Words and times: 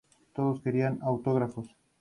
Todos 0.35 0.61
querían 0.63 0.97
autógrafos. 1.09 1.67